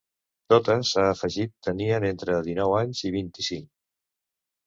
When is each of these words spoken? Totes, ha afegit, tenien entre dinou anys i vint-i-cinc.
Totes, 0.51 0.93
ha 1.01 1.03
afegit, 1.09 1.51
tenien 1.67 2.07
entre 2.09 2.39
dinou 2.47 2.73
anys 2.79 3.03
i 3.09 3.13
vint-i-cinc. 3.19 3.67